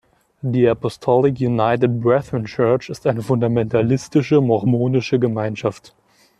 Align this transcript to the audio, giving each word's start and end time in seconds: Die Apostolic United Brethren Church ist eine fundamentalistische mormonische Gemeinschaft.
Die 0.41 0.67
Apostolic 0.67 1.39
United 1.39 2.01
Brethren 2.01 2.45
Church 2.47 2.89
ist 2.89 3.05
eine 3.05 3.21
fundamentalistische 3.21 4.41
mormonische 4.41 5.19
Gemeinschaft. 5.19 5.93